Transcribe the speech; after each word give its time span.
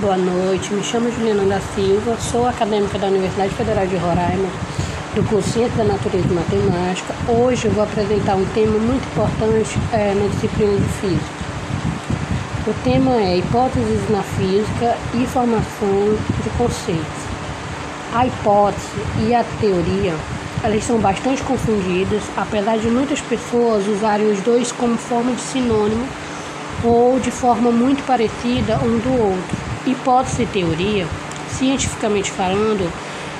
Boa 0.00 0.16
noite, 0.16 0.72
me 0.72 0.82
chamo 0.82 1.12
Juliana 1.12 1.44
da 1.44 1.60
Silva, 1.60 2.16
sou 2.18 2.46
acadêmica 2.46 2.98
da 2.98 3.08
Universidade 3.08 3.52
Federal 3.52 3.86
de 3.86 3.96
Roraima, 3.96 4.48
do 5.14 5.22
curso 5.28 5.58
da 5.76 5.84
Natureza 5.84 6.26
e 6.26 6.32
Matemática. 6.32 7.14
Hoje 7.28 7.66
eu 7.66 7.72
vou 7.72 7.84
apresentar 7.84 8.34
um 8.36 8.46
tema 8.46 8.78
muito 8.78 9.06
importante 9.06 9.78
é, 9.92 10.14
na 10.14 10.26
disciplina 10.28 10.74
de 10.74 10.88
Física. 11.00 11.20
O 12.66 12.72
tema 12.82 13.14
é 13.14 13.36
Hipóteses 13.36 14.08
na 14.08 14.22
Física 14.22 14.96
e 15.12 15.26
Formação 15.26 16.16
de 16.42 16.48
Conceitos. 16.56 17.22
A 18.14 18.24
hipótese 18.24 18.88
e 19.28 19.34
a 19.34 19.44
teoria 19.60 20.14
elas 20.64 20.82
são 20.82 20.98
bastante 20.98 21.42
confundidas, 21.42 22.22
apesar 22.38 22.78
de 22.78 22.88
muitas 22.88 23.20
pessoas 23.20 23.86
usarem 23.86 24.32
os 24.32 24.40
dois 24.40 24.72
como 24.72 24.96
forma 24.96 25.32
de 25.32 25.42
sinônimo 25.42 26.06
ou 26.82 27.20
de 27.20 27.30
forma 27.30 27.70
muito 27.70 28.02
parecida 28.06 28.78
um 28.82 28.98
do 28.98 29.22
outro. 29.24 29.69
Hipótese 29.86 30.42
e 30.42 30.46
teoria, 30.46 31.06
cientificamente 31.48 32.30
falando, 32.30 32.90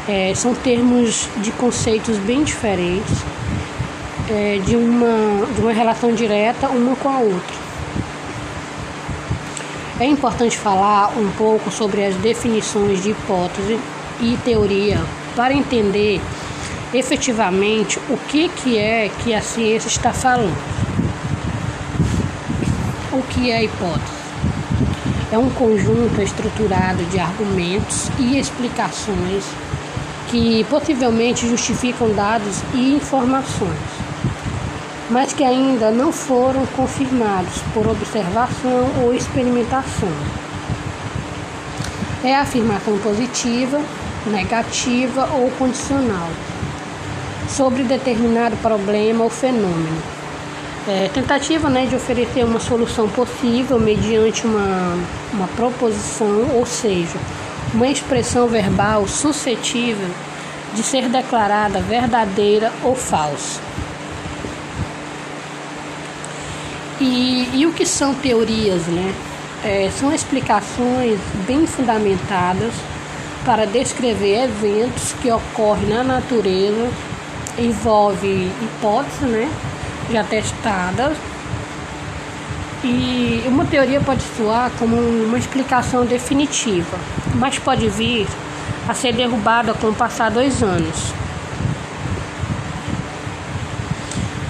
é, 0.08 0.32
são 0.34 0.54
termos 0.54 1.28
de 1.36 1.52
conceitos 1.52 2.16
bem 2.18 2.42
diferentes, 2.42 3.14
é, 4.28 4.60
de, 4.64 4.76
uma, 4.76 5.46
de 5.54 5.60
uma 5.60 5.72
relação 5.72 6.14
direta 6.14 6.68
uma 6.68 6.96
com 6.96 7.08
a 7.08 7.18
outra. 7.18 7.60
É 9.98 10.06
importante 10.06 10.56
falar 10.56 11.12
um 11.18 11.30
pouco 11.32 11.70
sobre 11.70 12.06
as 12.06 12.14
definições 12.16 13.02
de 13.02 13.10
hipótese 13.10 13.78
e 14.20 14.38
teoria 14.44 14.98
para 15.36 15.52
entender 15.52 16.20
efetivamente 16.94 17.98
o 18.08 18.16
que, 18.16 18.48
que 18.48 18.78
é 18.78 19.10
que 19.22 19.34
a 19.34 19.42
ciência 19.42 19.88
está 19.88 20.12
falando. 20.12 20.56
O 23.12 23.22
que 23.24 23.50
é 23.50 23.64
hipótese? 23.64 24.19
É 25.32 25.38
um 25.38 25.48
conjunto 25.50 26.20
estruturado 26.20 27.04
de 27.04 27.18
argumentos 27.18 28.10
e 28.18 28.38
explicações 28.38 29.44
que 30.28 30.64
possivelmente 30.64 31.48
justificam 31.48 32.12
dados 32.12 32.62
e 32.74 32.94
informações, 32.94 33.78
mas 35.08 35.32
que 35.32 35.44
ainda 35.44 35.90
não 35.90 36.12
foram 36.12 36.66
confirmados 36.66 37.62
por 37.72 37.86
observação 37.86 38.90
ou 39.02 39.14
experimentação. 39.14 40.12
É 42.22 42.36
afirmação 42.36 42.98
positiva, 42.98 43.80
negativa 44.26 45.28
ou 45.32 45.50
condicional 45.52 46.28
sobre 47.48 47.82
determinado 47.82 48.56
problema 48.58 49.24
ou 49.24 49.30
fenômeno 49.30 50.19
é, 50.88 51.08
tentativa 51.12 51.68
né, 51.68 51.86
de 51.86 51.94
oferecer 51.94 52.44
uma 52.44 52.60
solução 52.60 53.08
possível 53.08 53.78
mediante 53.78 54.46
uma, 54.46 54.96
uma 55.32 55.48
proposição, 55.48 56.50
ou 56.54 56.64
seja, 56.64 57.18
uma 57.74 57.86
expressão 57.88 58.48
verbal 58.48 59.06
suscetível 59.06 60.08
de 60.74 60.82
ser 60.82 61.08
declarada 61.08 61.80
verdadeira 61.80 62.72
ou 62.82 62.94
falsa. 62.94 63.60
E, 67.00 67.48
e 67.54 67.66
o 67.66 67.72
que 67.72 67.86
são 67.86 68.14
teorias? 68.14 68.82
Né? 68.86 69.14
É, 69.64 69.90
são 69.98 70.12
explicações 70.12 71.18
bem 71.46 71.66
fundamentadas 71.66 72.72
para 73.44 73.66
descrever 73.66 74.44
eventos 74.44 75.12
que 75.20 75.30
ocorrem 75.30 75.88
na 75.88 76.04
natureza, 76.04 76.90
envolve 77.58 78.50
hipóteses, 78.62 79.20
né? 79.22 79.50
Já 80.12 80.24
testadas. 80.24 81.16
E 82.82 83.44
uma 83.46 83.64
teoria 83.64 84.00
pode 84.00 84.22
soar 84.36 84.70
como 84.78 84.96
uma 84.96 85.38
explicação 85.38 86.04
definitiva, 86.04 86.98
mas 87.34 87.58
pode 87.58 87.88
vir 87.88 88.26
a 88.88 88.94
ser 88.94 89.12
derrubada 89.12 89.74
com 89.74 89.88
o 89.88 89.94
passar 89.94 90.30
dos 90.30 90.62
anos. 90.62 91.12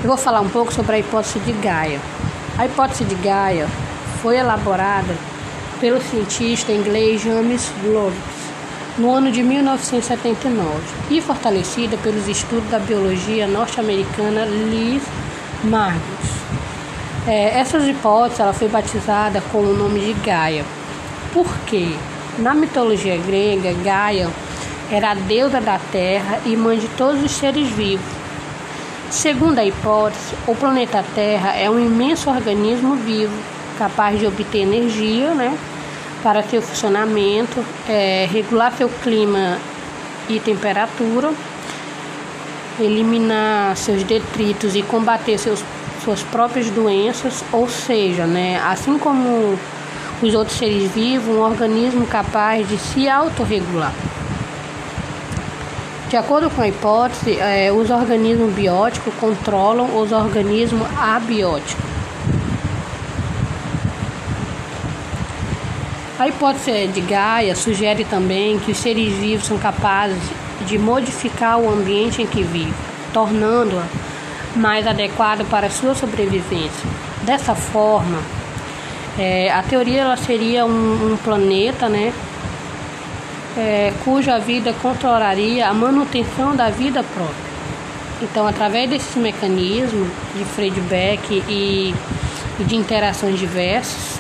Eu 0.03 0.09
vou 0.09 0.17
falar 0.17 0.41
um 0.41 0.49
pouco 0.49 0.73
sobre 0.73 0.97
a 0.97 0.99
hipótese 1.01 1.41
de 1.41 1.53
Gaia. 1.53 2.01
A 2.57 2.67
hipótese 2.67 3.05
de 3.05 3.15
Gaia 3.17 3.69
foi 4.23 4.39
elaborada 4.39 5.15
pelo 5.81 6.01
cientista 6.01 6.73
inglês 6.73 7.23
James 7.23 7.71
Lovelock 7.85 8.41
no 8.99 9.13
ano 9.13 9.33
de 9.33 9.43
1979 9.43 10.79
e 11.11 11.21
fortalecida 11.21 11.97
pelos 11.99 12.29
estudos 12.29 12.69
da 12.71 12.79
biologia 12.79 13.47
norte-americana 13.47 14.45
Liz 14.45 15.03
Magnus. 15.65 16.41
É, 17.27 17.59
essas 17.59 17.87
hipóteses 17.87 18.41
ela 18.41 18.53
foi 18.53 18.69
batizada 18.69 19.43
com 19.53 19.59
o 19.59 19.75
nome 19.75 20.01
de 20.01 20.13
Gaia. 20.15 20.65
Por 21.33 21.47
quê? 21.67 21.95
Na 22.39 22.55
mitologia 22.55 23.17
grega, 23.19 23.73
Gaia 23.85 24.29
era 24.91 25.13
a 25.13 25.15
deusa 25.15 25.61
da 25.61 25.79
terra 25.93 26.41
e 26.45 26.57
mãe 26.57 26.79
de 26.79 26.89
todos 26.89 27.23
os 27.23 27.31
seres 27.31 27.69
vivos. 27.69 28.05
Segundo 29.11 29.59
a 29.59 29.65
hipótese, 29.65 30.35
o 30.47 30.55
planeta 30.55 31.05
Terra 31.15 31.55
é 31.57 31.69
um 31.69 31.79
imenso 31.79 32.31
organismo 32.31 32.95
vivo, 32.95 33.37
capaz 33.77 34.19
de 34.19 34.27
obter 34.27 34.63
energia 34.63 35.35
né, 35.35 35.57
para 36.23 36.45
seu 36.45 36.63
funcionamento, 36.63 37.65
é, 37.89 38.29
regular 38.31 38.73
seu 38.73 38.89
clima 38.89 39.59
e 40.29 40.39
temperatura 40.39 41.33
eliminar 42.83 43.77
seus 43.77 44.03
detritos 44.03 44.75
e 44.75 44.83
combater 44.83 45.39
seus, 45.39 45.63
suas 46.05 46.23
próprias 46.23 46.71
doenças, 46.71 47.45
ou 47.53 47.69
seja, 47.69 48.27
né, 48.27 48.61
assim 48.65 48.99
como 48.99 49.59
os 50.23 50.35
outros 50.35 50.59
seres 50.59 50.91
vivos, 50.93 51.35
um 51.35 51.41
organismo 51.41 52.07
capaz 52.07 52.69
de 52.69 52.79
se 52.79 53.09
autorregular. 53.09 53.93
De 56.09 56.17
acordo 56.17 56.51
com 56.51 56.61
a 56.61 56.69
hipótese, 56.69 57.39
é, 57.39 57.71
os 57.73 57.89
organismos 57.89 58.53
bióticos 58.53 59.15
controlam 59.21 59.97
os 59.97 60.11
organismos 60.11 60.87
abióticos. 60.99 61.91
A 66.19 66.29
hipótese 66.29 66.89
de 66.89 67.01
Gaia 67.01 67.55
sugere 67.55 68.05
também 68.05 68.59
que 68.59 68.73
os 68.73 68.79
seres 68.79 69.15
vivos 69.15 69.47
são 69.47 69.57
capazes 69.57 70.21
de 70.67 70.79
modificar 70.79 71.59
o 71.59 71.69
ambiente 71.69 72.23
em 72.23 72.27
que 72.27 72.43
vive, 72.43 72.75
tornando-a 73.13 73.85
mais 74.57 74.87
adequado 74.87 75.45
para 75.49 75.71
sua 75.71 75.95
sobrevivência. 75.95 76.89
Dessa 77.23 77.55
forma, 77.55 78.19
é, 79.19 79.51
a 79.53 79.63
teoria 79.63 80.03
ela 80.03 80.17
seria 80.17 80.65
um, 80.65 81.13
um 81.13 81.17
planeta, 81.17 81.89
né, 81.89 82.13
é, 83.57 83.93
cuja 84.05 84.39
vida 84.39 84.73
controlaria 84.81 85.69
a 85.69 85.75
manutenção 85.75 86.55
da 86.55 86.71
vida 86.71 87.03
própria. 87.03 87.51
Então, 88.23 88.47
através 88.47 88.89
desses 88.89 89.17
mecanismos 89.17 90.09
de 90.37 90.45
feedback 90.45 91.43
e, 91.49 91.95
e 92.59 92.65
de 92.65 92.77
interações 92.77 93.39
diversas, 93.39 94.20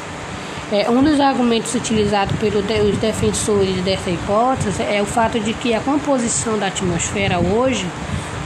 é, 0.72 0.88
um 0.88 1.02
dos 1.02 1.18
argumentos 1.18 1.74
utilizados 1.74 2.36
pelos 2.38 2.64
defensores 2.98 3.82
dessa 3.82 4.08
hipótese 4.08 4.82
é 4.82 5.02
o 5.02 5.06
fato 5.06 5.40
de 5.40 5.52
que 5.52 5.74
a 5.74 5.80
composição 5.80 6.56
da 6.56 6.68
atmosfera 6.68 7.40
hoje 7.40 7.84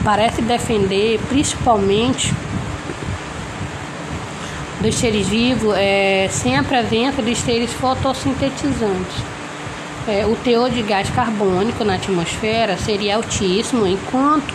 parece 0.03 0.41
defender 0.41 1.19
principalmente 1.29 2.33
dos 4.81 4.95
seres 4.95 5.27
vivos 5.27 5.75
é, 5.77 6.27
sem 6.31 6.57
a 6.57 6.63
presença 6.63 7.21
dos 7.21 7.37
seres 7.37 7.71
fotossintetizantes. 7.73 9.17
É, 10.07 10.25
o 10.25 10.35
teor 10.35 10.69
de 10.69 10.81
gás 10.81 11.09
carbônico 11.09 11.83
na 11.83 11.95
atmosfera 11.95 12.75
seria 12.77 13.15
altíssimo, 13.15 13.85
enquanto 13.85 14.53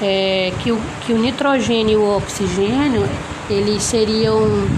é, 0.00 0.52
que, 0.60 0.70
o, 0.70 0.80
que 1.04 1.12
o 1.12 1.18
nitrogênio 1.18 1.92
e 1.92 1.96
o 1.96 2.16
oxigênio 2.16 3.08
eles 3.50 3.82
seriam 3.82 4.68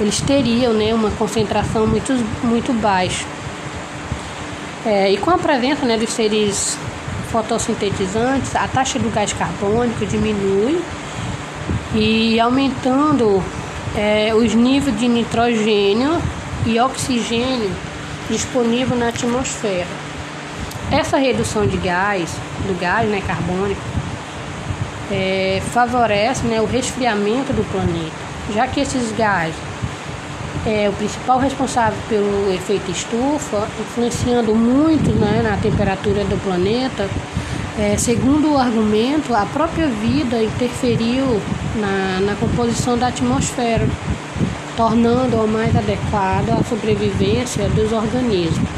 eles 0.00 0.20
teriam 0.20 0.72
né, 0.72 0.94
uma 0.94 1.10
concentração 1.10 1.86
muito, 1.86 2.12
muito 2.42 2.72
baixa. 2.72 3.24
É, 4.86 5.10
e 5.12 5.18
com 5.18 5.30
a 5.30 5.36
presença 5.36 5.84
né, 5.84 5.98
dos 5.98 6.10
seres 6.10 6.78
fotossintetizantes, 7.30 8.56
a 8.56 8.66
taxa 8.66 8.98
do 8.98 9.10
gás 9.10 9.32
carbônico 9.32 10.06
diminui 10.06 10.80
e 11.94 12.40
aumentando 12.40 13.42
é, 13.94 14.32
os 14.34 14.54
níveis 14.54 14.98
de 14.98 15.06
nitrogênio 15.06 16.20
e 16.64 16.80
oxigênio 16.80 17.70
disponível 18.30 18.96
na 18.96 19.08
atmosfera. 19.08 19.86
Essa 20.90 21.18
redução 21.18 21.66
de 21.66 21.76
gás, 21.76 22.30
do 22.66 22.78
gás 22.80 23.08
né, 23.08 23.22
carbônico, 23.26 23.80
é, 25.10 25.60
favorece 25.72 26.46
né, 26.46 26.60
o 26.60 26.64
resfriamento 26.64 27.52
do 27.52 27.64
planeta, 27.70 28.16
já 28.54 28.66
que 28.66 28.80
esses 28.80 29.12
gases 29.12 29.69
é 30.66 30.88
o 30.88 30.92
principal 30.92 31.38
responsável 31.38 31.98
pelo 32.08 32.52
efeito 32.52 32.90
estufa, 32.90 33.66
influenciando 33.80 34.54
muito 34.54 35.10
né, 35.12 35.40
na 35.42 35.56
temperatura 35.56 36.24
do 36.24 36.42
planeta. 36.42 37.08
É, 37.78 37.96
segundo 37.96 38.52
o 38.52 38.58
argumento, 38.58 39.34
a 39.34 39.46
própria 39.46 39.86
vida 39.86 40.42
interferiu 40.42 41.40
na, 41.76 42.20
na 42.20 42.34
composição 42.34 42.98
da 42.98 43.06
atmosfera, 43.06 43.88
tornando-a 44.76 45.46
mais 45.46 45.74
adequada 45.74 46.54
à 46.54 46.64
sobrevivência 46.64 47.68
dos 47.70 47.92
organismos. 47.92 48.68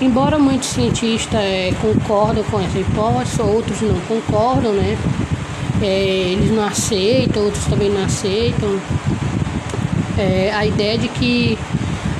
Embora 0.00 0.38
muitos 0.38 0.68
cientistas 0.68 1.40
é, 1.40 1.72
concordam 1.82 2.44
com 2.44 2.60
essa 2.60 2.78
hipótese, 2.78 3.42
outros 3.42 3.80
não 3.80 3.98
concordam, 4.02 4.72
né? 4.72 4.96
É, 5.82 5.86
eles 6.32 6.52
não 6.52 6.64
aceitam, 6.64 7.44
outros 7.44 7.64
também 7.64 7.90
não 7.90 8.04
aceitam. 8.04 8.78
É, 10.18 10.52
a 10.52 10.66
ideia 10.66 10.98
de 10.98 11.08
que 11.08 11.56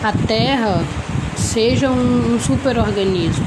a 0.05 0.13
Terra 0.13 0.85
seja 1.37 1.91
um, 1.91 2.35
um 2.35 2.41
superorganismo. 2.41 3.45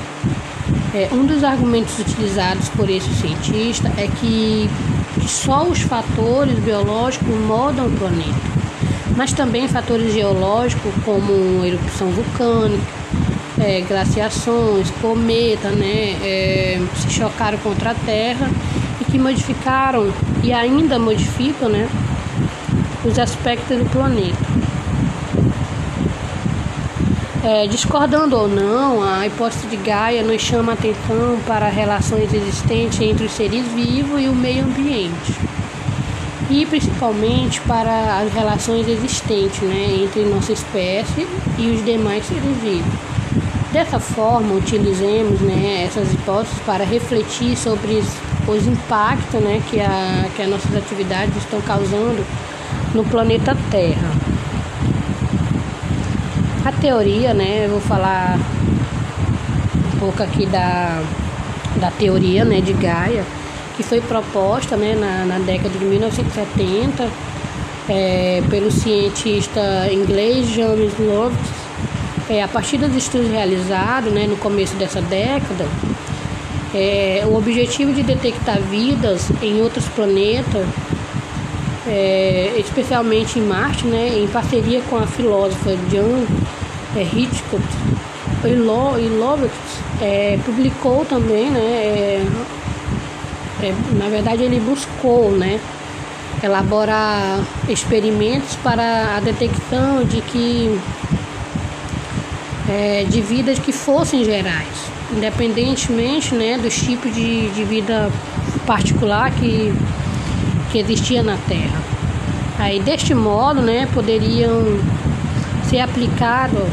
É, 0.94 1.08
um 1.14 1.26
dos 1.26 1.42
argumentos 1.44 1.98
utilizados 2.00 2.68
por 2.70 2.90
esse 2.90 3.10
cientista 3.14 3.90
é 3.98 4.08
que, 4.08 4.70
só 5.26 5.64
os 5.64 5.80
fatores 5.80 6.60
biológicos 6.60 7.34
modam 7.46 7.88
o 7.88 7.92
planeta, 7.92 8.36
mas 9.16 9.32
também 9.32 9.68
fatores 9.68 10.14
geológicos 10.14 10.92
como 11.06 11.64
erupção 11.64 12.10
vulcânica, 12.10 12.84
é, 13.60 13.82
glaciações, 13.82 14.90
cometa, 15.02 15.70
né, 15.70 16.18
é, 16.24 16.82
se 16.96 17.10
chocaram 17.12 17.58
contra 17.60 17.92
a 17.92 17.94
Terra 17.94 18.50
e 19.00 19.06
que 19.06 19.18
modificaram 19.18 20.12
e 20.44 20.52
ainda 20.52 20.98
modificam 20.98 21.70
né, 21.70 21.88
os 23.04 23.18
aspectos 23.18 23.78
do 23.78 23.86
planeta. 23.90 24.62
É, 27.44 27.66
discordando 27.66 28.38
ou 28.38 28.48
não, 28.48 29.02
a 29.02 29.26
hipótese 29.26 29.66
de 29.66 29.76
Gaia 29.78 30.22
nos 30.22 30.40
chama 30.42 30.74
atenção 30.74 31.40
para 31.48 31.70
relações 31.70 32.32
existentes 32.32 33.02
entre 33.02 33.26
os 33.26 33.32
seres 33.32 33.66
vivos 33.70 34.22
e 34.22 34.28
o 34.28 34.36
meio 34.36 34.64
ambiente, 34.64 35.34
e 36.52 36.64
principalmente 36.68 37.60
para 37.62 38.20
as 38.20 38.32
relações 38.32 38.88
existentes 38.88 39.60
né, 39.62 40.04
entre 40.04 40.24
nossa 40.26 40.52
espécie 40.52 41.28
e 41.58 41.72
os 41.72 41.84
demais 41.84 42.24
seres 42.28 42.58
vivos. 42.58 42.94
Dessa 43.74 44.00
forma, 44.00 44.54
utilizemos 44.54 45.42
né, 45.42 45.86
essas 45.86 46.14
hipóteses 46.14 46.60
para 46.64 46.84
refletir 46.84 47.58
sobre 47.58 48.04
os 48.48 48.68
impactos 48.68 49.42
né, 49.42 49.64
que, 49.68 49.80
a, 49.80 50.28
que 50.36 50.44
as 50.44 50.50
nossas 50.50 50.76
atividades 50.76 51.36
estão 51.38 51.60
causando 51.62 52.24
no 52.94 53.04
planeta 53.04 53.56
Terra. 53.70 54.12
A 56.66 56.72
teoria, 56.72 57.34
né, 57.34 57.66
eu 57.66 57.72
vou 57.72 57.82
falar 57.82 58.40
um 59.94 60.00
pouco 60.00 60.22
aqui 60.22 60.46
da, 60.46 61.02
da 61.78 61.92
teoria 61.92 62.46
né, 62.46 62.62
de 62.62 62.74
Gaia, 62.74 63.26
que 63.76 63.84
foi 63.84 64.02
proposta 64.02 64.78
né, 64.78 64.96
na, 64.96 65.26
na 65.26 65.40
década 65.40 65.78
de 65.78 65.86
1970 65.86 67.10
é, 67.90 68.44
pelo 68.50 68.72
cientista 68.72 69.90
inglês 69.92 70.50
James 70.50 70.94
Lovejoy 71.00 71.62
é, 72.32 72.42
a 72.42 72.48
partir 72.48 72.78
dos 72.78 72.96
estudos 72.96 73.30
realizados 73.30 74.12
né, 74.14 74.26
no 74.26 74.38
começo 74.38 74.74
dessa 74.76 75.02
década, 75.02 75.68
é, 76.74 77.24
o 77.26 77.36
objetivo 77.36 77.92
de 77.92 78.04
detectar 78.04 78.58
vidas 78.62 79.30
em 79.42 79.62
outros 79.62 79.86
planetas, 79.90 80.66
é, 81.88 82.54
especialmente 82.58 83.40
em 83.40 83.44
Marte, 83.44 83.86
né, 83.88 84.20
em 84.20 84.28
parceria 84.28 84.82
com 84.90 84.98
a 84.98 85.08
filósofa 85.08 85.76
John 85.90 86.26
é, 86.96 87.02
Hitchcock 87.02 87.64
e 88.44 89.10
Lovett, 89.10 89.54
é, 90.02 90.40
publicou 90.46 91.06
também, 91.06 91.50
né, 91.50 91.60
é, 91.60 92.26
é, 93.64 93.74
na 93.94 94.10
verdade 94.10 94.44
ele 94.44 94.60
buscou, 94.60 95.32
né, 95.32 95.60
elaborar 96.44 97.40
experimentos 97.70 98.56
para 98.64 99.18
a 99.18 99.20
detecção 99.20 100.04
de 100.04 100.22
que 100.22 100.80
é, 102.70 103.06
de 103.08 103.22
vidas 103.22 103.60
que 103.60 103.72
fossem 103.72 104.24
gerais, 104.24 104.92
independentemente 105.12 106.34
né, 106.34 106.58
dos 106.58 106.76
tipos 106.76 107.14
de, 107.14 107.50
de 107.50 107.64
vida 107.64 108.12
particular 108.66 109.32
que, 109.32 109.74
que 110.72 110.80
existia 110.80 111.22
na 111.22 111.38
Terra. 111.48 111.82
Aí 112.58 112.80
deste 112.80 113.14
modo 113.14 113.62
né, 113.62 113.88
poderiam 113.94 114.80
ser 115.70 115.80
aplicados 115.80 116.64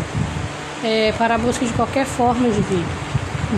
é, 0.84 1.12
para 1.18 1.34
a 1.34 1.38
busca 1.38 1.64
de 1.64 1.72
qualquer 1.72 2.06
forma 2.06 2.48
de 2.48 2.60
vida, 2.60 2.88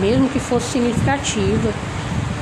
mesmo 0.00 0.28
que 0.28 0.38
fosse 0.38 0.72
significativa, 0.72 1.70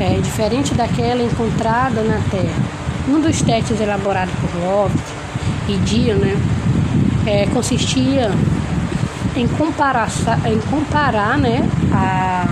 é, 0.00 0.20
diferente 0.20 0.74
daquela 0.74 1.22
encontrada 1.22 2.02
na 2.02 2.20
Terra. 2.30 2.62
Um 3.08 3.20
dos 3.20 3.40
testes 3.42 3.80
elaborados 3.80 4.34
por 4.34 4.60
Lovett 4.60 5.02
e 5.68 5.76
Dia 5.78 6.14
né, 6.14 6.36
é, 7.26 7.46
consistia 7.46 8.30
em 9.34 9.46
comparar, 9.46 10.08
em 10.46 10.58
comparar 10.70 11.38
né, 11.38 11.68
a, 11.92 12.46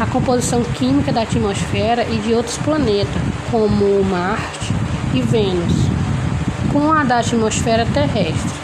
a 0.00 0.06
composição 0.06 0.62
química 0.62 1.12
da 1.12 1.22
atmosfera 1.22 2.04
e 2.04 2.18
de 2.18 2.32
outros 2.32 2.56
planetas, 2.58 3.22
como 3.50 4.02
Marte 4.04 4.72
e 5.14 5.22
Vênus, 5.22 5.72
com 6.72 6.92
a 6.92 7.04
da 7.04 7.18
atmosfera 7.18 7.86
terrestre. 7.86 8.60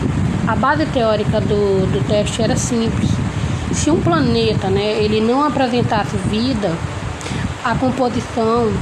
A 0.47 0.55
base 0.55 0.87
teórica 0.87 1.41
do, 1.41 1.91
do 1.91 2.07
teste 2.07 2.43
era 2.43 2.57
simples. 2.57 3.11
Se 3.73 3.91
um 3.91 4.01
planeta 4.01 4.71
né, 4.71 5.03
ele 5.03 5.21
não 5.21 5.45
apresentasse 5.45 6.17
vida, 6.29 6.73
a 7.65 7.75
composição 7.75 8.73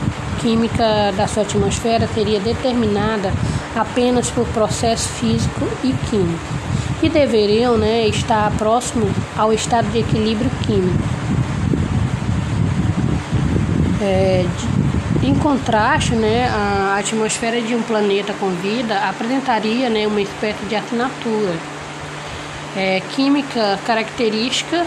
química 0.40 1.12
da 1.16 1.26
sua 1.26 1.42
atmosfera 1.42 2.06
seria 2.14 2.38
determinada 2.38 3.32
apenas 3.74 4.30
por 4.30 4.46
processo 4.48 5.08
físico 5.08 5.66
e 5.82 5.92
químico 6.10 6.64
que 7.04 7.08
deveriam 7.10 7.76
né, 7.76 8.06
estar 8.06 8.50
próximo 8.52 9.06
ao 9.36 9.52
estado 9.52 9.90
de 9.92 9.98
equilíbrio 9.98 10.50
químico. 10.62 11.04
É, 14.00 14.46
de, 14.58 14.93
em 15.26 15.34
contraste, 15.34 16.14
né, 16.14 16.48
a 16.48 16.98
atmosfera 16.98 17.60
de 17.60 17.74
um 17.74 17.82
planeta 17.82 18.34
com 18.34 18.50
vida 18.50 18.98
apresentaria 19.08 19.88
né, 19.88 20.06
uma 20.06 20.20
espécie 20.20 20.64
de 20.66 20.76
assinatura 20.76 21.54
é, 22.76 23.00
química 23.14 23.78
característica, 23.86 24.84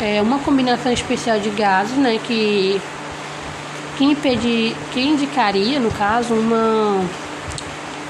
é 0.00 0.22
uma 0.22 0.38
combinação 0.38 0.92
especial 0.92 1.38
de 1.38 1.50
gases 1.50 1.96
né, 1.96 2.18
que, 2.24 2.80
que, 3.98 4.04
impedir, 4.04 4.74
que 4.92 5.00
indicaria, 5.00 5.78
no 5.78 5.90
caso, 5.90 6.34
uma 6.34 7.04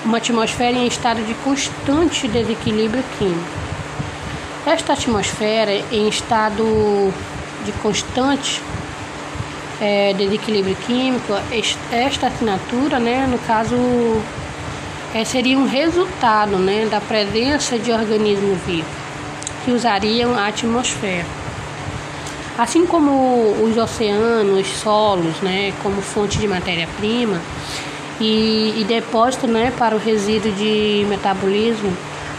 uma 0.06 0.18
atmosfera 0.18 0.76
em 0.76 0.86
estado 0.86 1.20
de 1.26 1.34
constante 1.34 2.28
desequilíbrio 2.28 3.02
químico. 3.18 3.66
Esta 4.64 4.92
atmosfera 4.92 5.72
em 5.90 6.08
estado 6.08 7.12
de 7.64 7.72
constante 7.82 8.62
é, 9.80 10.12
desequilíbrio 10.14 10.76
químico, 10.86 11.32
esta 11.92 12.28
assinatura, 12.28 12.98
né, 12.98 13.26
no 13.26 13.38
caso, 13.40 13.76
é, 15.14 15.24
seria 15.24 15.58
um 15.58 15.66
resultado 15.66 16.56
né, 16.56 16.86
da 16.90 17.00
presença 17.00 17.78
de 17.78 17.92
organismos 17.92 18.58
vivos 18.62 19.06
que 19.64 19.72
usariam 19.72 20.34
a 20.34 20.46
atmosfera. 20.46 21.26
Assim 22.56 22.86
como 22.86 23.52
os 23.62 23.76
oceanos, 23.76 24.66
solos, 24.66 25.40
né, 25.42 25.72
como 25.82 26.00
fonte 26.00 26.38
de 26.38 26.48
matéria-prima, 26.48 27.40
e, 28.20 28.74
e 28.80 28.84
depósito 28.84 29.46
né, 29.46 29.72
para 29.76 29.94
o 29.94 29.98
resíduo 29.98 30.50
de 30.52 31.04
metabolismo, 31.08 31.92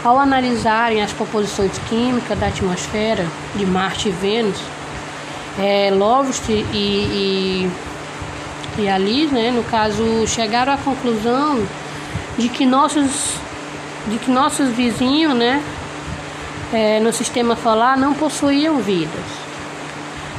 ao 0.04 0.18
analisarem 0.18 1.02
as 1.02 1.12
composições 1.12 1.76
químicas 1.88 2.38
da 2.38 2.48
atmosfera 2.48 3.26
de 3.54 3.66
Marte 3.66 4.08
e 4.08 4.12
Vênus, 4.12 4.58
é, 5.58 5.90
e, 6.48 6.52
e, 6.52 7.70
e 8.78 8.88
Alice, 8.88 9.34
né, 9.34 9.50
no 9.50 9.64
caso, 9.64 10.26
chegaram 10.26 10.72
à 10.72 10.76
conclusão 10.76 11.66
de 12.38 12.48
que 12.48 12.64
nossos, 12.64 13.34
de 14.06 14.18
que 14.18 14.30
nossos 14.30 14.68
vizinhos 14.70 15.34
né, 15.34 15.62
é, 16.72 17.00
no 17.00 17.12
sistema 17.12 17.56
solar 17.56 17.96
não 17.96 18.14
possuíam 18.14 18.78
vidas. 18.78 19.24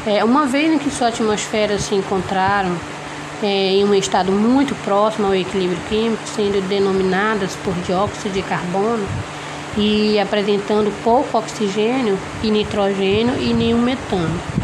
É, 0.08 0.24
uma 0.24 0.46
vez 0.46 0.72
em 0.72 0.80
que 0.80 0.90
sua 0.90 1.10
atmosfera 1.10 1.78
se 1.78 1.94
encontraram 1.94 2.74
é, 3.44 3.48
em 3.48 3.84
um 3.84 3.94
estado 3.94 4.32
muito 4.32 4.74
próximo 4.84 5.28
ao 5.28 5.36
equilíbrio 5.36 5.80
químico, 5.90 6.24
sendo 6.26 6.66
denominadas 6.70 7.56
por 7.58 7.74
dióxido 7.86 8.32
de 8.32 8.42
carbono 8.42 9.06
e 9.78 10.18
apresentando 10.20 10.92
pouco 11.04 11.38
oxigênio 11.38 12.18
e 12.42 12.50
nitrogênio 12.50 13.36
e 13.38 13.54
nenhum 13.54 13.82
metano. 13.82 14.59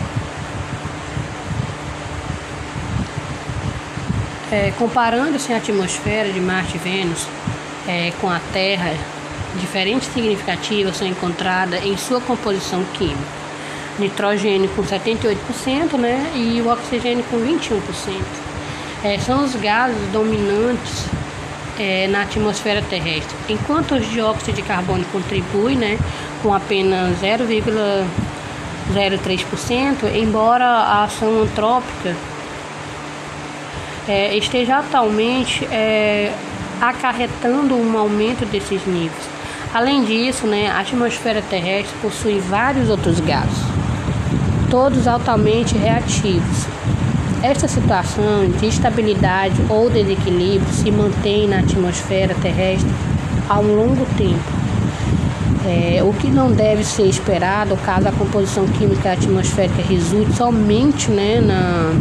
É, 4.55 4.71
Comparando-se 4.79 5.51
a 5.51 5.57
atmosfera 5.57 6.31
de 6.31 6.39
Marte 6.39 6.77
e 6.77 6.79
Vênus 6.79 7.27
é, 7.85 8.13
com 8.21 8.29
a 8.29 8.39
Terra, 8.53 8.93
diferentes 9.59 10.07
significativas 10.13 10.95
são 10.95 11.05
encontradas 11.05 11.83
em 11.83 11.97
sua 11.97 12.21
composição 12.21 12.81
química. 12.93 13.19
Nitrogênio 13.99 14.69
com 14.69 14.81
78% 14.81 15.97
né, 15.97 16.31
e 16.35 16.61
o 16.61 16.71
oxigênio 16.71 17.25
com 17.25 17.35
21% 17.37 17.81
é, 19.03 19.19
são 19.19 19.43
os 19.43 19.53
gases 19.55 20.07
dominantes 20.13 21.03
é, 21.77 22.07
na 22.07 22.21
atmosfera 22.21 22.81
terrestre. 22.81 23.35
Enquanto 23.49 23.95
o 23.95 23.99
dióxido 23.99 24.55
de 24.55 24.61
carbono 24.61 25.03
contribui 25.11 25.75
né, 25.75 25.99
com 26.41 26.53
apenas 26.53 27.19
0,03%, 27.19 30.15
embora 30.15 30.65
a 30.65 31.03
ação 31.03 31.41
antrópica 31.41 32.15
é, 34.07 34.35
esteja 34.37 34.79
atualmente 34.79 35.65
é, 35.65 36.33
acarretando 36.81 37.75
um 37.75 37.97
aumento 37.97 38.45
desses 38.45 38.85
níveis. 38.85 39.35
Além 39.73 40.05
disso, 40.05 40.47
né, 40.47 40.69
a 40.69 40.79
atmosfera 40.79 41.41
terrestre 41.41 41.93
possui 42.01 42.39
vários 42.39 42.89
outros 42.89 43.19
gases, 43.19 43.57
todos 44.69 45.07
altamente 45.07 45.77
reativos. 45.77 46.65
Esta 47.43 47.67
situação 47.67 48.49
de 48.57 48.67
estabilidade 48.67 49.55
ou 49.69 49.89
desequilíbrio 49.89 50.71
se 50.71 50.89
mantém 50.89 51.47
na 51.47 51.59
atmosfera 51.59 52.33
terrestre 52.41 52.89
há 53.49 53.59
um 53.59 53.75
longo 53.75 54.05
tempo. 54.17 54.55
É, 55.65 56.01
o 56.03 56.13
que 56.13 56.27
não 56.27 56.51
deve 56.51 56.83
ser 56.83 57.07
esperado 57.07 57.75
caso 57.77 58.07
a 58.07 58.11
composição 58.11 58.67
química 58.67 59.11
atmosférica 59.11 59.81
resulte 59.81 60.33
somente 60.35 61.09
né, 61.09 61.41
na, 61.41 61.91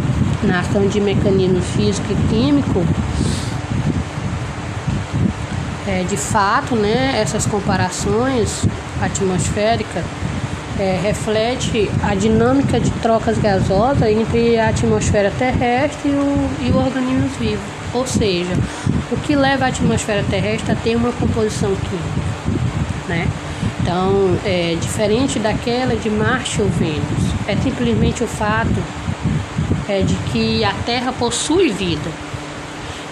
na 0.46 0.60
ação 0.60 0.86
de 0.86 1.00
mecanismo 1.00 1.60
físico 1.60 2.06
e 2.10 2.28
químico 2.28 2.84
é, 5.86 6.02
de 6.02 6.16
fato, 6.16 6.74
né, 6.74 7.20
essas 7.20 7.46
comparações 7.46 8.64
atmosféricas 9.00 10.02
é, 10.78 10.98
reflete 11.02 11.90
a 12.02 12.14
dinâmica 12.14 12.80
de 12.80 12.90
trocas 12.90 13.38
gasosas 13.38 14.08
entre 14.08 14.58
a 14.58 14.70
atmosfera 14.70 15.30
terrestre 15.38 16.10
e 16.10 16.14
o, 16.14 16.50
e 16.62 16.70
o 16.70 16.76
organismo 16.78 17.28
vivo. 17.38 17.62
Ou 17.92 18.06
seja, 18.06 18.54
o 19.12 19.16
que 19.18 19.36
leva 19.36 19.66
a 19.66 19.68
atmosfera 19.68 20.24
terrestre 20.28 20.72
a 20.72 20.74
ter 20.74 20.96
uma 20.96 21.12
composição 21.12 21.72
química, 21.76 22.66
né? 23.08 23.28
Então, 23.80 24.36
é 24.44 24.76
diferente 24.80 25.38
daquela 25.38 25.94
de 25.94 26.08
Marte 26.08 26.60
ou 26.62 26.68
Vênus. 26.70 27.34
É 27.46 27.54
simplesmente 27.56 28.24
o 28.24 28.26
fato 28.26 28.74
é, 29.88 30.02
de 30.02 30.14
que 30.32 30.64
a 30.64 30.72
Terra 30.86 31.12
possui 31.12 31.70
vida. 31.70 32.10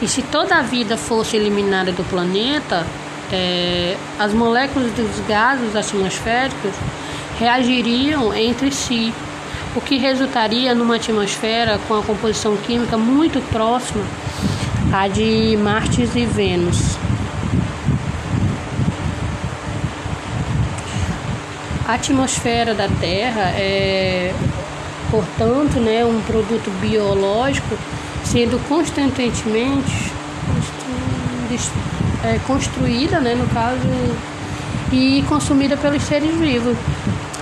E 0.01 0.09
se 0.09 0.23
toda 0.23 0.57
a 0.57 0.63
vida 0.63 0.97
fosse 0.97 1.37
eliminada 1.37 1.93
do 1.93 2.03
planeta, 2.05 2.85
é, 3.33 3.97
as 4.19 4.33
moléculas 4.33 4.91
dos 4.93 5.27
gases 5.27 5.77
atmosféricos 5.77 6.73
reagiriam 7.39 8.35
entre 8.35 8.71
si, 8.71 9.13
o 9.75 9.81
que 9.81 9.97
resultaria 9.97 10.75
numa 10.75 10.97
atmosfera 10.97 11.79
com 11.89 11.95
a 11.95 12.03
composição 12.03 12.57
química 12.57 12.99
muito 12.99 13.41
próxima 13.51 14.05
à 14.93 15.09
de 15.09 15.57
Marte 15.57 16.03
e 16.03 16.27
Vênus. 16.27 16.97
A 21.87 21.95
atmosfera 21.95 22.75
da 22.75 22.89
Terra 22.89 23.53
é, 23.55 24.35
portanto, 25.13 25.79
né, 25.79 26.05
um 26.05 26.21
produto 26.23 26.71
biológico 26.81 27.77
sendo 28.25 28.59
constantemente 28.67 30.11
é, 32.25 32.41
construída, 32.47 33.21
né, 33.21 33.35
no 33.35 33.47
caso, 33.49 33.79
e 34.91 35.23
consumida 35.29 35.77
pelos 35.77 36.03
seres 36.03 36.35
vivos. 36.37 36.77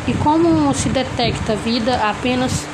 E 0.09 0.13
como 0.15 0.75
se 0.75 0.89
detecta 0.89 1.53
a 1.53 1.57
vida 1.57 1.95
apenas 1.97 2.67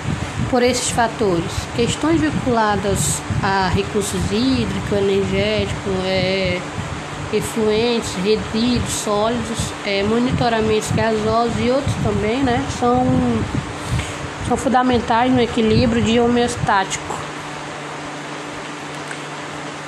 por 0.51 0.63
esses 0.63 0.91
fatores? 0.91 1.51
Questões 1.75 2.21
vinculadas 2.21 3.21
a 3.43 3.69
recursos 3.69 4.21
hídricos, 4.33 4.97
energéticos, 4.97 5.93
é, 6.05 6.59
efluentes, 7.33 8.15
resíduos 8.25 8.93
sólidos, 8.93 9.59
é, 9.85 10.03
monitoramentos 10.05 10.91
gasosos 10.93 11.53
e 11.61 11.71
outros 11.71 11.95
também, 12.03 12.43
né, 12.43 12.65
são, 12.79 13.05
são 14.47 14.57
fundamentais 14.57 15.33
no 15.33 15.41
equilíbrio 15.41 16.03
de 16.03 16.21
homeostático 16.21 17.17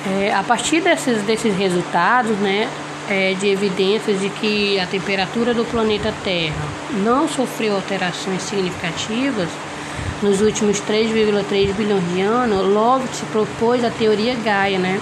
é, 0.07 0.33
a 0.33 0.43
partir 0.43 0.81
desses, 0.81 1.21
desses 1.23 1.55
resultados, 1.55 2.37
né, 2.37 2.69
é, 3.09 3.33
de 3.33 3.47
evidências 3.47 4.19
de 4.19 4.29
que 4.29 4.79
a 4.79 4.85
temperatura 4.85 5.53
do 5.53 5.65
planeta 5.65 6.13
Terra 6.23 6.55
não 7.03 7.27
sofreu 7.27 7.75
alterações 7.75 8.41
significativas 8.43 9.49
nos 10.21 10.41
últimos 10.41 10.79
3,3 10.81 11.73
bilhões 11.73 12.13
de 12.13 12.21
anos, 12.21 12.65
Lovett 12.65 13.15
se 13.15 13.25
propôs 13.25 13.83
a 13.83 13.89
teoria 13.89 14.35
Gaia, 14.35 14.77
né? 14.77 14.99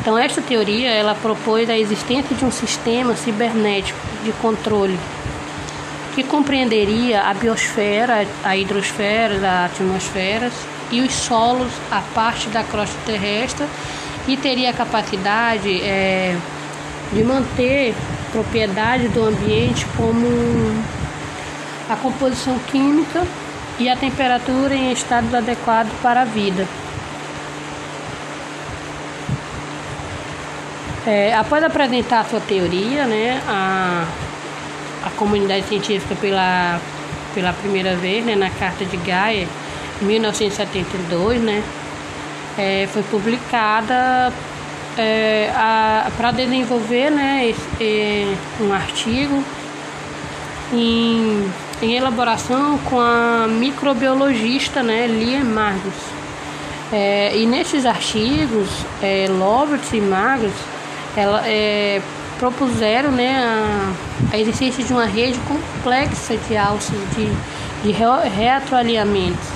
Então 0.00 0.16
esta 0.18 0.42
teoria 0.42 0.90
ela 0.90 1.14
propôs 1.14 1.70
a 1.70 1.78
existência 1.78 2.34
de 2.34 2.44
um 2.44 2.50
sistema 2.50 3.14
cibernético 3.14 3.98
de 4.24 4.32
controle 4.32 4.98
que 6.14 6.22
compreenderia 6.22 7.22
a 7.22 7.34
biosfera, 7.34 8.26
a 8.44 8.56
hidrosfera, 8.56 9.48
a 9.48 9.64
atmosfera 9.66 10.50
e 10.90 11.00
os 11.00 11.14
solos, 11.14 11.72
a 11.90 12.02
parte 12.14 12.48
da 12.48 12.62
crosta 12.62 12.98
terrestre 13.06 13.66
e 14.28 14.36
teria 14.36 14.70
a 14.70 14.72
capacidade 14.72 15.80
é, 15.82 16.36
de 17.12 17.24
manter 17.24 17.94
propriedade 18.30 19.08
do 19.08 19.24
ambiente 19.24 19.86
como 19.96 20.26
a 21.88 21.96
composição 21.96 22.58
química 22.70 23.26
e 23.78 23.88
a 23.88 23.96
temperatura 23.96 24.74
em 24.74 24.92
estados 24.92 25.32
adequados 25.34 25.92
para 26.02 26.22
a 26.22 26.24
vida. 26.24 26.66
É, 31.06 31.34
após 31.34 31.64
apresentar 31.64 32.24
sua 32.26 32.40
teoria, 32.40 33.06
né, 33.06 33.42
a, 33.48 34.06
a 35.04 35.10
comunidade 35.10 35.66
científica 35.66 36.14
pela, 36.14 36.80
pela 37.34 37.52
primeira 37.52 37.96
vez 37.96 38.24
né, 38.24 38.34
na 38.34 38.50
Carta 38.50 38.84
de 38.84 38.96
Gaia, 38.98 39.48
em 40.00 40.04
1972, 40.04 41.40
né, 41.40 41.62
é, 42.58 42.88
foi 42.92 43.02
publicada 43.04 44.32
é, 44.96 45.50
para 46.16 46.30
desenvolver 46.32 47.10
né, 47.10 47.48
esse, 47.48 48.36
um 48.60 48.72
artigo 48.72 49.42
em, 50.72 51.50
em, 51.80 51.94
elaboração 51.94 52.78
com 52.78 53.00
a 53.00 53.46
microbiologista 53.48 54.82
né, 54.82 55.06
Lia 55.06 55.44
Margus. 55.44 55.94
É, 56.92 57.34
e 57.36 57.46
nesses 57.46 57.86
artigos, 57.86 58.68
é, 59.02 59.26
Lovert 59.28 59.94
e 59.94 60.00
Margus 60.00 60.52
ela, 61.16 61.42
é, 61.46 62.00
propuseram 62.42 63.12
né, 63.12 63.36
a, 63.38 63.92
a, 64.32 64.36
existência 64.36 64.82
de 64.82 64.92
uma 64.92 65.04
rede 65.04 65.38
complexa 65.46 66.36
de 66.36 66.56
alças 66.56 66.98
de, 67.14 67.30
de 67.84 67.92
retroalinhamentos 67.92 69.46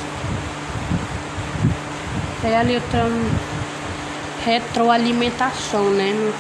retroalimentação, 4.44 5.90
né? 5.90 6.32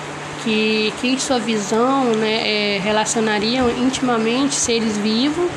Que, 0.44 0.94
que 1.00 1.08
em 1.08 1.18
sua 1.18 1.40
visão 1.40 2.04
né, 2.14 2.76
é, 2.76 2.78
relacionariam 2.78 3.68
intimamente 3.68 4.54
seres 4.54 4.96
vivos 4.96 5.50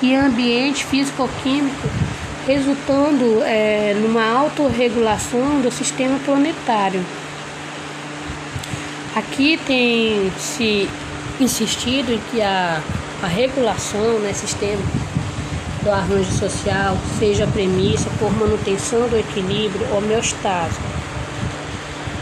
e 0.00 0.14
ambiente 0.14 0.84
físico-químico, 0.84 1.88
resultando 2.46 3.42
é, 3.42 3.96
numa 4.00 4.30
autorregulação 4.30 5.60
do 5.60 5.72
sistema 5.72 6.20
planetário. 6.24 7.04
Aqui 9.14 9.58
tem 9.66 10.30
se 10.38 10.88
insistido 11.40 12.12
em 12.12 12.20
que 12.30 12.40
a, 12.40 12.80
a 13.22 13.26
regulação, 13.26 14.20
né, 14.20 14.32
sistema 14.32 14.80
do 15.82 15.90
arranjo 15.90 16.30
social 16.30 16.96
seja 17.18 17.44
premissa 17.46 18.08
por 18.20 18.30
manutenção 18.32 19.08
do 19.08 19.18
equilíbrio 19.18 19.84
homeostático, 19.96 20.80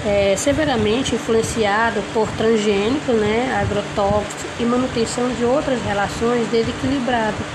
é, 0.06 0.34
severamente 0.36 1.14
influenciado 1.14 2.02
por 2.14 2.26
transgênicos, 2.38 3.14
né, 3.16 3.54
agrotóxicos 3.60 4.46
e 4.58 4.64
manutenção 4.64 5.28
de 5.34 5.44
outras 5.44 5.82
relações 5.82 6.48
desequilibradas. 6.48 7.46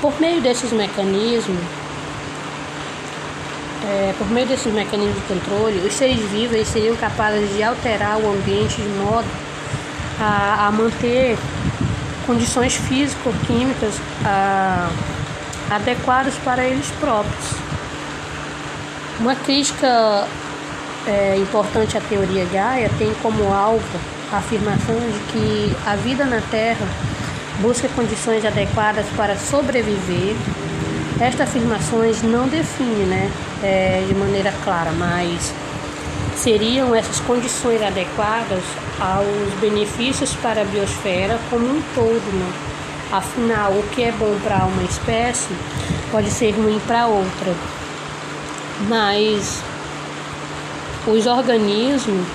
Por 0.00 0.18
meio 0.20 0.40
desses 0.40 0.72
mecanismos, 0.72 1.60
é, 3.86 4.14
por 4.16 4.28
meio 4.30 4.46
desses 4.46 4.72
mecanismos 4.72 5.16
de 5.16 5.22
controle, 5.22 5.78
os 5.86 5.94
seres 5.94 6.18
vivos 6.30 6.66
seriam 6.68 6.96
capazes 6.96 7.54
de 7.54 7.62
alterar 7.62 8.18
o 8.18 8.32
ambiente 8.32 8.76
de 8.76 8.88
modo 9.00 9.26
a, 10.20 10.66
a 10.68 10.72
manter 10.72 11.36
condições 12.26 12.74
físico-químicas 12.74 13.94
adequadas 15.70 16.34
para 16.44 16.64
eles 16.64 16.86
próprios. 17.00 17.64
Uma 19.20 19.34
crítica 19.34 20.26
é, 21.06 21.36
importante 21.36 21.96
à 21.96 22.00
teoria 22.00 22.44
Gaia 22.46 22.90
tem 22.98 23.12
como 23.22 23.52
alvo 23.52 24.00
a 24.32 24.38
afirmação 24.38 24.96
de 24.96 25.32
que 25.32 25.76
a 25.86 25.96
vida 25.96 26.24
na 26.24 26.40
Terra 26.50 26.86
busca 27.60 27.88
condições 27.88 28.44
adequadas 28.44 29.06
para 29.16 29.36
sobreviver. 29.36 30.34
Estas 31.24 31.48
afirmações 31.48 32.22
não 32.22 32.46
definem 32.46 33.06
né, 33.06 33.30
é, 33.62 34.04
de 34.06 34.14
maneira 34.14 34.52
clara, 34.62 34.92
mas 34.92 35.54
seriam 36.36 36.94
essas 36.94 37.18
condições 37.20 37.80
adequadas 37.82 38.62
aos 39.00 39.54
benefícios 39.58 40.34
para 40.34 40.60
a 40.60 40.64
biosfera 40.66 41.40
como 41.48 41.64
um 41.64 41.82
todo. 41.94 42.38
Né? 42.38 42.52
Afinal, 43.10 43.72
o 43.72 43.82
que 43.94 44.02
é 44.02 44.12
bom 44.12 44.38
para 44.44 44.66
uma 44.66 44.82
espécie 44.82 45.48
pode 46.12 46.30
ser 46.30 46.50
ruim 46.50 46.78
para 46.86 47.06
outra. 47.06 47.54
Mas 48.86 49.62
os 51.06 51.26
organismos 51.26 52.26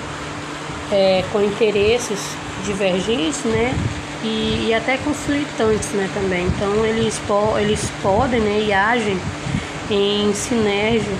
é, 0.90 1.22
com 1.30 1.40
interesses 1.40 2.18
divergentes, 2.64 3.44
né? 3.44 3.72
E, 4.22 4.66
e, 4.68 4.74
até 4.74 4.98
conflitantes, 4.98 5.90
né? 5.92 6.08
Também. 6.12 6.46
Então 6.46 6.84
eles, 6.84 7.18
po 7.26 7.58
eles 7.58 7.90
podem, 8.02 8.40
né? 8.40 8.64
E 8.66 8.72
agem 8.72 9.18
em 9.90 10.32
sinergia 10.34 11.10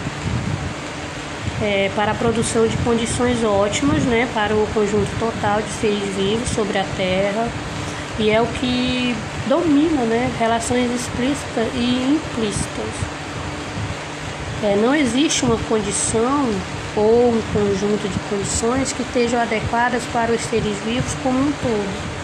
é, 1.62 1.90
para 1.94 2.12
a 2.12 2.14
produção 2.14 2.66
de 2.66 2.76
condições 2.78 3.42
ótimas, 3.42 4.02
né? 4.04 4.28
Para 4.34 4.54
o 4.54 4.66
conjunto 4.74 5.10
total 5.18 5.62
de 5.62 5.70
seres 5.70 6.14
vivos 6.14 6.48
sobre 6.50 6.78
a 6.78 6.84
Terra 6.96 7.48
e 8.18 8.30
é 8.30 8.40
o 8.40 8.46
que 8.46 9.16
domina, 9.48 10.02
né? 10.02 10.30
Relações 10.38 10.90
explícitas 10.92 11.66
e 11.74 12.18
implícitas. 12.18 13.20
É, 14.62 14.76
não 14.76 14.94
existe 14.94 15.42
uma 15.42 15.56
condição 15.68 16.46
ou 16.94 17.30
um 17.30 17.42
conjunto 17.52 18.08
de 18.08 18.18
condições 18.28 18.92
que 18.92 19.02
estejam 19.02 19.40
adequadas 19.40 20.02
para 20.12 20.32
os 20.32 20.40
seres 20.42 20.76
vivos 20.84 21.14
como 21.22 21.38
um 21.38 21.52
todo. 21.62 22.19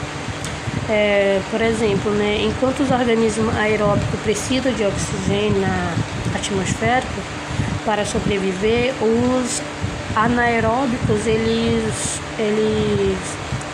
É, 0.88 1.40
por 1.50 1.60
exemplo, 1.60 2.12
né, 2.12 2.42
enquanto 2.42 2.80
os 2.80 2.90
organismos 2.92 3.54
aeróbicos 3.56 4.20
precisam 4.20 4.72
de 4.72 4.84
oxigênio 4.84 5.60
na 5.60 5.94
atmosfera 6.34 7.04
para 7.84 8.04
sobreviver, 8.04 8.94
os 9.02 9.60
anaeróbicos 10.14 11.26
eles, 11.26 12.20
eles 12.38 13.18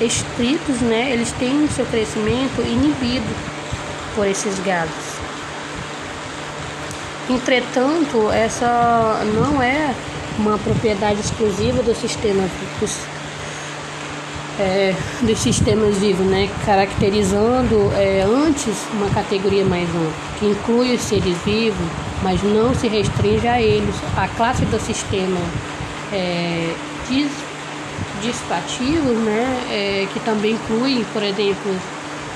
estritos, 0.01 0.81
né, 0.81 1.11
eles 1.13 1.31
têm 1.33 1.65
o 1.65 1.69
seu 1.71 1.85
crescimento 1.87 2.63
inibido 2.63 3.29
por 4.15 4.27
esses 4.27 4.59
gases. 4.61 5.13
Entretanto, 7.29 8.31
essa 8.33 9.23
não 9.35 9.63
é 9.63 9.95
uma 10.39 10.59
propriedade 10.59 11.21
exclusiva 11.21 11.83
do 11.83 11.95
sistema 11.95 12.49
dos, 12.81 12.99
é, 14.63 14.95
dos 15.23 15.39
sistemas 15.39 15.97
vivos, 15.99 16.27
né? 16.27 16.49
caracterizando 16.65 17.91
é, 17.95 18.23
antes 18.23 18.87
uma 18.93 19.11
categoria 19.11 19.65
mais 19.65 19.89
ampla, 19.89 20.13
que 20.39 20.47
inclui 20.47 20.95
os 20.95 21.03
seres 21.03 21.37
vivos, 21.45 21.87
mas 22.23 22.43
não 22.43 22.75
se 22.75 22.89
restringe 22.89 23.47
a 23.49 23.61
eles. 23.61 23.95
A 24.17 24.29
classe 24.29 24.65
do 24.67 24.81
sistema 24.81 25.41
é, 26.13 26.73
dis, 27.09 27.31
dispativos, 28.23 29.17
né? 29.19 29.45
É, 29.71 30.07
que 30.13 30.21
também 30.21 30.53
inclui, 30.53 31.05
por 31.13 31.23
exemplo, 31.23 31.77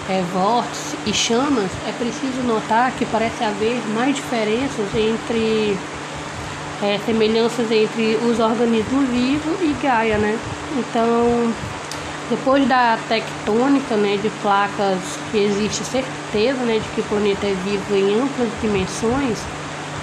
é, 0.08 0.22
vórtices 0.32 0.96
e 1.06 1.12
chamas, 1.12 1.70
é 1.86 1.92
preciso 1.92 2.42
notar 2.46 2.92
que 2.92 3.04
parece 3.06 3.42
haver 3.44 3.80
mais 3.94 4.14
diferenças 4.14 4.86
entre 4.94 5.76
é, 6.82 6.98
semelhanças 7.06 7.70
entre 7.70 8.18
os 8.24 8.38
organismos 8.38 9.08
vivos 9.08 9.60
e 9.62 9.74
Gaia, 9.82 10.18
né? 10.18 10.38
Então, 10.76 11.52
depois 12.28 12.66
da 12.66 12.98
tectônica, 13.08 13.96
né, 13.96 14.18
de 14.20 14.28
placas 14.42 14.98
que 15.30 15.38
existe 15.38 15.84
certeza, 15.84 16.58
né, 16.64 16.78
de 16.78 16.88
que 16.94 17.00
o 17.00 17.04
planeta 17.04 17.46
é 17.46 17.54
vivo 17.64 17.94
em 17.94 18.20
amplas 18.20 18.48
dimensões, 18.60 19.38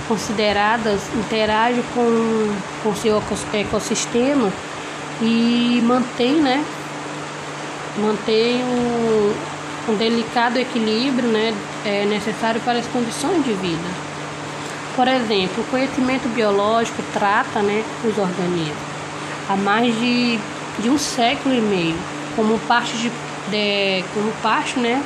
consideradas 0.08 1.02
interage 1.16 1.82
com 1.94 2.54
com 2.84 2.96
seu 2.96 3.22
ecossistema 3.54 4.52
e 5.22 5.82
mantém, 5.84 6.36
né, 6.42 6.64
mantém 7.98 8.64
um, 8.64 9.34
um 9.90 9.96
delicado 9.96 10.58
equilíbrio, 10.58 11.30
né, 11.30 11.54
é 11.86 12.06
necessário 12.06 12.60
para 12.62 12.80
as 12.80 12.88
condições 12.88 13.44
de 13.44 13.54
vida. 13.54 13.90
Por 14.96 15.08
exemplo, 15.08 15.64
o 15.64 15.72
conhecimento 15.72 16.28
biológico 16.30 17.02
trata 17.14 17.62
né, 17.62 17.84
os 18.04 18.18
organismos 18.18 18.94
há 19.50 19.56
mais 19.56 19.94
de, 19.96 20.40
de 20.80 20.90
um 20.90 20.98
século 20.98 21.54
e 21.54 21.62
meio, 21.62 21.96
como 22.36 22.60
parte, 22.60 22.98
de, 22.98 23.10
de, 23.50 24.04
como 24.14 24.32
parte 24.42 24.80
né, 24.80 25.02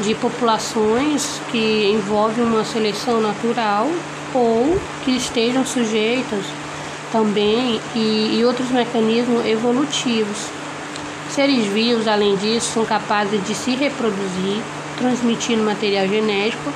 de 0.00 0.14
populações 0.14 1.40
que 1.50 1.90
envolvem 1.92 2.44
uma 2.44 2.64
seleção 2.64 3.20
natural 3.20 3.88
ou 4.34 4.78
que 5.04 5.12
estejam 5.12 5.64
sujeitas 5.64 6.44
também 7.12 7.80
e, 7.94 8.38
e 8.38 8.44
outros 8.44 8.70
mecanismos 8.70 9.46
evolutivos. 9.46 10.48
Seres 11.30 11.66
vivos, 11.66 12.08
além 12.08 12.36
disso, 12.36 12.72
são 12.72 12.84
capazes 12.84 13.42
de 13.44 13.54
se 13.54 13.74
reproduzir, 13.74 14.60
transmitindo 14.98 15.62
material 15.62 16.08
genético 16.08 16.72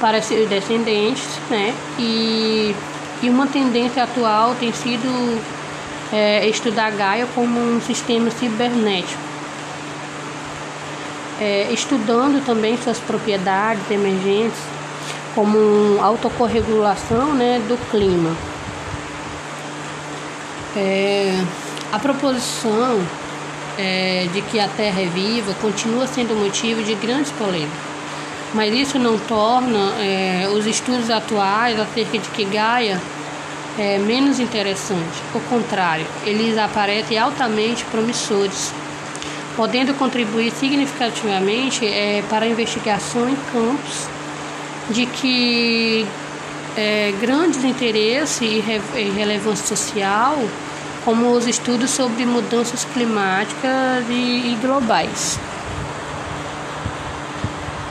para 0.00 0.22
seus 0.22 0.48
descendentes, 0.48 1.28
né? 1.50 1.74
E, 1.98 2.74
e 3.22 3.28
uma 3.28 3.46
tendência 3.46 4.04
atual 4.04 4.54
tem 4.58 4.72
sido 4.72 5.40
é, 6.12 6.46
estudar 6.48 6.90
Gaia 6.92 7.26
como 7.34 7.58
um 7.58 7.80
sistema 7.80 8.30
cibernético, 8.30 9.20
é, 11.40 11.68
estudando 11.72 12.44
também 12.44 12.76
suas 12.76 12.98
propriedades 12.98 13.90
emergentes, 13.90 14.58
como 15.34 16.02
autocorregulação 16.02 17.34
né, 17.34 17.60
do 17.68 17.76
clima. 17.90 18.36
É, 20.76 21.42
a 21.92 21.98
proposição 21.98 23.00
é, 23.78 24.28
de 24.32 24.42
que 24.42 24.60
a 24.60 24.68
Terra 24.68 25.00
é 25.00 25.06
viva 25.06 25.54
continua 25.60 26.06
sendo 26.06 26.34
motivo 26.34 26.82
de 26.82 26.94
grandes 26.94 27.32
polêmicas 27.32 27.90
mas 28.52 28.74
isso 28.74 28.98
não 28.98 29.16
torna 29.16 29.92
é, 30.00 30.48
os 30.52 30.66
estudos 30.66 31.08
atuais 31.08 31.78
acerca 31.78 32.18
de 32.18 32.28
que 32.30 32.44
Gaia 32.44 33.00
é 33.80 33.98
menos 33.98 34.38
interessante. 34.38 35.22
Ao 35.34 35.40
contrário, 35.40 36.06
eles 36.26 36.58
aparecem 36.58 37.18
altamente 37.18 37.82
promissores, 37.86 38.74
podendo 39.56 39.94
contribuir 39.94 40.52
significativamente 40.52 41.86
é, 41.86 42.22
para 42.28 42.44
a 42.44 42.48
investigação 42.48 43.26
em 43.26 43.36
campos 43.50 44.06
de 44.90 45.06
que 45.06 46.06
é, 46.76 47.14
grandes 47.22 47.64
interesses 47.64 48.42
e, 48.42 48.60
re, 48.60 48.82
e 48.96 49.10
relevância 49.16 49.74
social, 49.74 50.36
como 51.02 51.30
os 51.30 51.46
estudos 51.46 51.88
sobre 51.90 52.26
mudanças 52.26 52.84
climáticas 52.84 54.04
e, 54.10 54.52
e 54.52 54.58
globais. 54.60 55.38